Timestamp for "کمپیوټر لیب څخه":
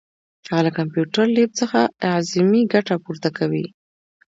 0.77-1.79